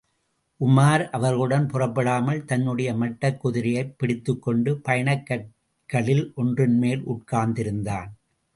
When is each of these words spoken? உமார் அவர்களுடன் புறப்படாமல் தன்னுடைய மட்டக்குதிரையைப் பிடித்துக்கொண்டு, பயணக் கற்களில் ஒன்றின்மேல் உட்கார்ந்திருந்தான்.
உமார் 0.59 1.09
அவர்களுடன் 1.09 1.67
புறப்படாமல் 1.67 2.45
தன்னுடைய 2.45 2.93
மட்டக்குதிரையைப் 2.93 3.93
பிடித்துக்கொண்டு, 3.97 4.77
பயணக் 4.77 5.25
கற்களில் 5.25 6.31
ஒன்றின்மேல் 6.35 7.03
உட்கார்ந்திருந்தான். 7.07 8.09